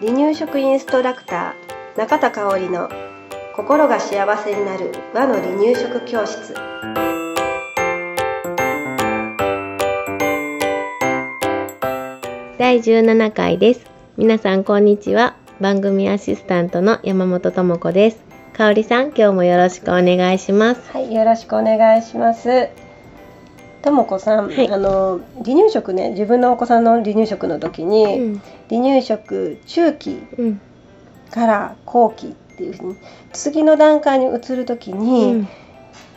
[0.00, 2.88] 離乳食インストラクター中田香織の
[3.54, 6.54] 心が幸せになる和の離乳食教室。
[12.58, 13.84] 第17回です。
[14.16, 15.34] 皆さんこんにちは。
[15.60, 18.20] 番組アシスタントの山本智子です。
[18.54, 20.92] 香織さん今日もよろしくお願いします。
[20.92, 22.68] はいよろしくお願いします
[23.82, 24.70] ともこさん、はい。
[24.70, 28.42] あの離乳食ね自分のお子さんの離乳食の時に、うん。
[28.68, 30.60] 離乳食中期うん。
[31.30, 32.96] から後期っていうふうに
[33.32, 35.48] 次の段階に移る時に、うん。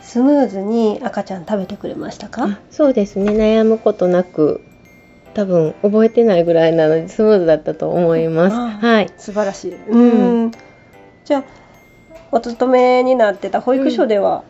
[0.00, 2.44] スムーズに赤ちゃん食べてくれましたか？
[2.44, 3.32] あそうですね。
[3.32, 4.60] 悩むことなく
[5.32, 8.54] 多分覚えてないぐらいなのでスムーズだったと思います。
[8.54, 9.10] あはい。
[9.16, 9.74] 素晴らしい。
[9.74, 10.52] うん。
[11.24, 11.44] じゃあ
[12.30, 14.44] お勤めになってた保育所では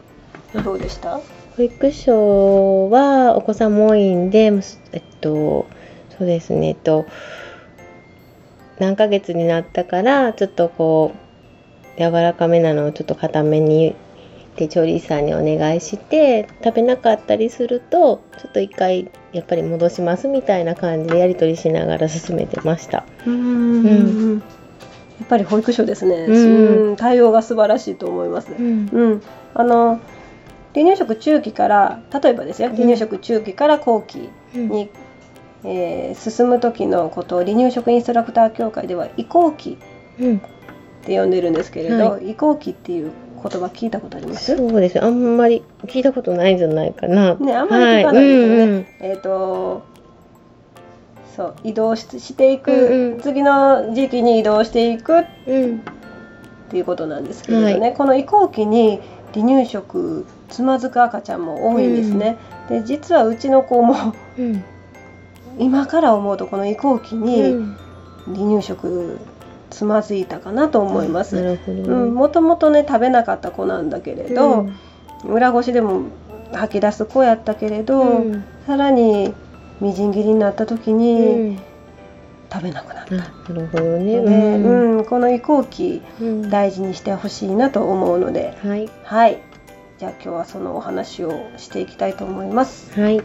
[0.65, 1.20] どうでした？
[1.56, 4.52] 保育所はお子さんも多いんで
[4.92, 5.66] えっと
[6.18, 7.06] そうですねえっと
[8.79, 11.14] 何ヶ月になったからちょっとこ
[11.96, 13.95] う柔らかめなのをちょっと固めに
[14.56, 23.04] で調理師さんにお願いして食べなかったりするとちょっと一回やっぱり戻しますみたいな感じでやり取りしながら進めてました。
[23.26, 24.38] うん。
[24.38, 26.26] やっぱり保育所ですね。
[26.29, 28.52] うんうん対応が素晴らしいと思います。
[28.52, 29.23] うんうん。
[29.54, 30.01] あの
[30.74, 34.88] 離乳食中期から例えばですよ離乳食中期から後期に、
[35.64, 39.78] えー進む時のことを離乳食インストラクター協会では移行期
[40.20, 40.36] うん。
[40.36, 40.40] っ
[41.06, 43.10] て呼んでるんですけれど、は移行期っていう
[43.42, 44.56] 言葉聞いたことあります？
[44.56, 44.95] そうです。
[44.95, 47.34] ねあんまり聞いたことないんじゃないかな。
[47.34, 48.56] ね、あんまり聞かないですよね。
[48.56, 48.68] はい。
[48.68, 48.86] うんうん。
[49.00, 49.82] えっ、と、
[51.36, 53.20] そう、移動ししていく、うんうん。
[53.20, 55.80] 次の時期に移動していくっうん。
[56.70, 59.00] ていうことなんですけれどね、はこの移行期に
[59.34, 60.24] 離乳食
[60.55, 62.38] つまずく赤ちゃんも多いんですね。
[62.69, 64.65] で、実はうちの子もうん。
[65.59, 67.77] 今から思うとこの移行期うにん。
[68.27, 69.19] 離乳食
[69.71, 71.37] つまずいたかなと思います。
[71.37, 74.60] うん、もともとね食べなかった子なんだけれど、
[75.25, 75.34] うん。
[75.34, 76.03] 裏ごしでも
[76.53, 78.44] 吐き出す子やったけれど、うん。
[78.64, 79.34] さらに
[79.81, 81.59] みじん切りになった時うにん。
[82.53, 83.25] 食べなくなった、あな
[83.60, 84.20] るほどね。
[84.20, 84.98] ねうん。
[84.98, 86.48] うんこの移行期うん。
[86.48, 88.56] 大事にしてほしいなと思うので。
[88.62, 88.88] はい。
[89.03, 89.53] はい
[90.04, 92.92] じゃあ今日はそのお話をしていきたいと思います。
[93.00, 93.16] はい。
[93.16, 93.25] はい、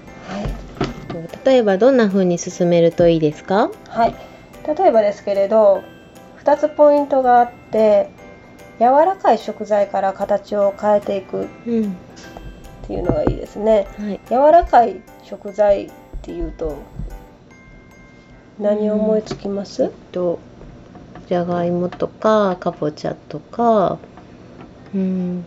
[1.44, 3.69] 例えばどんな風に進めるといいですか？
[3.90, 4.16] はい、
[4.66, 5.84] 例えばですけれど
[6.41, 8.09] 2つポイントがあって
[8.79, 11.44] 柔らかい食材から形を変えていく。
[11.44, 11.97] っうん。
[12.88, 13.85] ていうのがいいですね。
[13.97, 14.19] はい。
[14.29, 15.91] 柔らかい食材っ
[16.22, 16.78] ていうと
[18.57, 20.39] 何を思いつきます、えっと
[21.28, 23.97] じゃがいもとかかぼちゃとか、
[24.95, 25.45] うん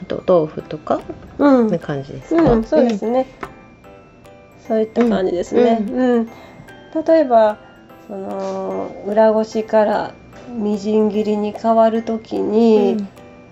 [0.00, 1.00] あと豆腐とか
[1.38, 1.70] うん。
[1.70, 2.42] な感じですか？
[2.42, 3.26] うん、そうですね、
[4.66, 5.86] そういった感じですね。
[5.88, 6.28] ううん。
[7.06, 7.58] 例えば
[8.06, 10.14] その裏ごしから
[10.48, 12.96] みじん切りに変わるときに、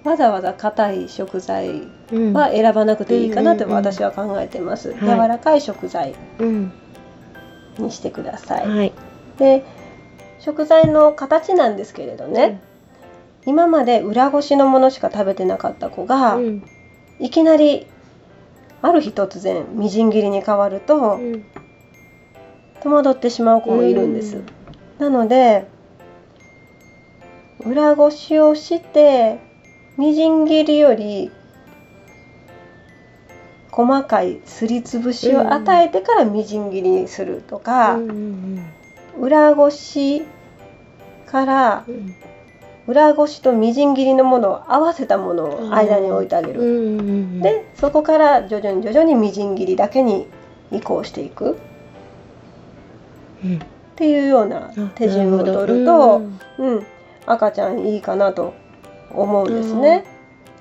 [0.05, 2.33] わざわざ硬い食材うん。
[2.33, 3.85] は選ばなくていいかなとうんうんうん。
[3.85, 4.93] 私は考えてます。
[4.93, 5.01] はい。
[5.01, 6.73] 柔らかい食材うん。
[7.79, 8.69] にしてください。
[8.69, 8.93] はい。
[9.39, 9.65] で
[10.39, 12.63] 食材の形なんですけれどね、
[13.47, 16.63] 今まで裏ごしのものしか食べてなかった子が、うん。
[17.19, 17.87] いきなり
[18.83, 21.45] ある日突然みじん切りに変わると、うん。
[22.83, 24.47] 戸惑ってしまう子もいるんです、うん。
[24.99, 25.67] なので
[27.65, 29.39] 裏ごしをして
[29.97, 31.31] みじん切りより
[33.71, 37.99] 細かいすりつぶしを与えてからみじん切りにするとか、
[39.21, 40.23] 裏ごし
[41.27, 42.15] からうん
[42.87, 46.69] 裏ごしとみじん切りのものを合わせたものを間に置いてあげる、うん。
[46.69, 50.27] うんうんでそこから徐々に徐々にみじん切りだけに
[50.71, 51.57] 移行していく。
[53.45, 53.57] うん。
[53.57, 53.59] っ
[53.97, 56.23] ていうようなあ手順を取ると、
[56.59, 56.87] うんうん、
[57.25, 58.55] 赤ちゃんいいかなと
[59.11, 60.05] 思うんですね。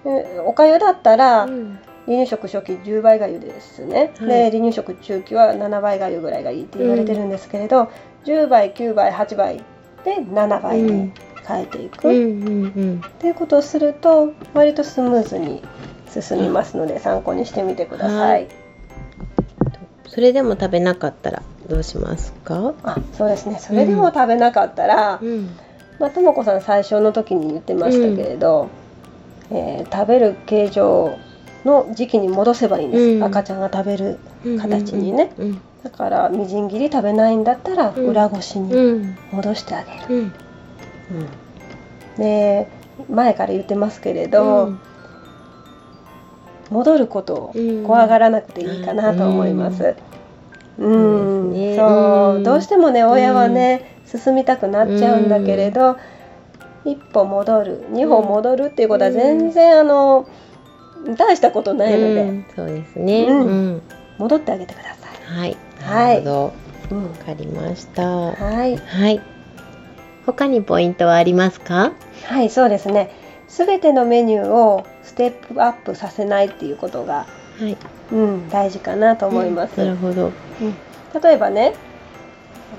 [0.03, 1.79] でおかゆだったらうん。
[2.07, 4.27] 離乳食初期10倍がゆですね、はい。
[4.27, 7.89] で離乳食中期は7倍がゆぐらいがいいって言われてるんですけれど、
[8.25, 9.57] 10倍9倍8倍
[10.03, 11.11] で7倍に
[11.47, 12.65] 変えていく、うんっうんう
[12.95, 13.01] ん。
[13.19, 15.61] ていうことをすると割とスムーズに
[16.09, 18.31] 進みますので参考にしてみてください。
[18.31, 18.47] はい。
[20.07, 22.73] それでも食べなかったらどうしますか？
[22.83, 23.59] あそうですね。
[23.59, 25.49] それでも食べなかったら、うん。
[25.99, 28.69] まあ、ともこさん最初の時に言ってましたけれど、
[29.51, 31.17] えー食べる形状
[31.65, 33.23] の時期に戻せばいいんです、うん。
[33.23, 34.19] 赤ちゃんが食べる
[34.59, 38.05] 形にね、うんだからみじん切り食べないんだったらうん。
[38.07, 40.33] 裏ごしにうん戻してあげる、うん
[42.17, 42.67] で
[43.09, 44.73] 前から言ってますけれど、
[46.69, 47.84] 戻ることをうん。
[47.84, 49.96] 怖がらなくていいかなと思います、
[50.79, 55.97] うん、そうどうしてもね親はね、進みたくなっちゃうんだけれど、
[56.85, 60.28] 一歩戻る二歩戻るっていうことは全然、あの
[61.17, 62.46] 大したことないので、うん。
[62.55, 63.25] そうですね。
[63.25, 63.46] うん。
[63.46, 63.81] うん。
[64.17, 65.57] 戻ってあげてくださはい。
[65.81, 66.16] はい。
[66.16, 66.53] なるほど。
[66.91, 66.93] い。
[66.93, 67.03] うん。
[67.11, 68.07] わかりました。
[68.07, 69.22] ははい、い。
[70.25, 71.93] 他にポイントはありますか？
[72.25, 73.11] はい、そうですね。
[73.47, 77.27] すべてのメニューをステップアップさせないっていうことが、
[77.59, 77.77] はい。
[78.11, 79.77] うん、大事かなと思います。
[79.77, 80.31] なるほど。
[81.22, 81.73] 例えばね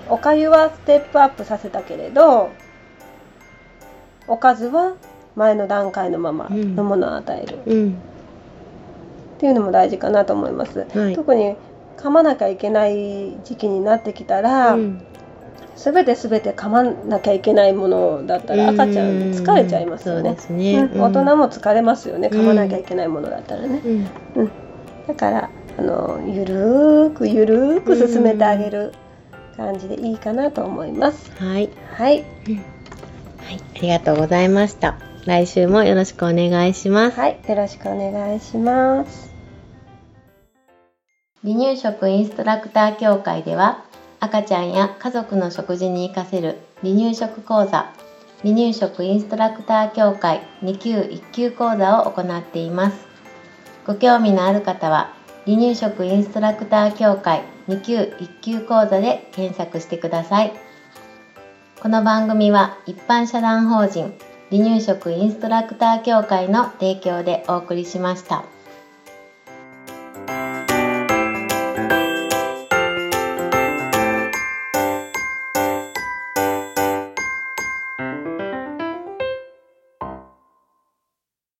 [0.09, 2.51] おかゆはステップアップさせたけれど
[4.29, 4.95] おかずは
[5.35, 7.93] 前の段階のままのものを与える、うん。
[7.93, 11.57] っていうのも大事かなと思います、はい特に
[11.97, 15.07] 噛まなきゃいけない時期になってきたら、うん
[15.77, 20.91] 全て全て噛まなきゃいけないものだったら赤ちゃん疲れちゃいますよねそうですね。
[20.95, 24.51] うん大人も疲れますよね噛まなきゃいけないものだったらね、うん。
[25.07, 28.93] だからあのゆるーくゆるーく進めてあげる
[29.57, 31.31] 感じでいいかなと思います。
[31.37, 31.71] はい。
[31.93, 32.25] はい、はい。
[33.77, 34.97] ありがとうございました。
[35.27, 37.19] 来週もよろしくお願いします。
[37.19, 39.31] はい、よろしくお願いします。
[41.43, 43.85] 離乳食インストラクター協会では
[44.21, 47.93] 赤ちゃんや家族の食事に活かせる離乳食講座
[48.43, 53.07] 離乳食インストラクター協会2級1級講座を行っています
[53.87, 55.15] ご興味のある方は
[55.45, 60.53] 離乳食インストラクター協会2級1級講座で検索してください
[61.81, 64.15] この番組は一般社団法人
[64.51, 68.45] 離乳食インストラクター協会の提供でお送りしました。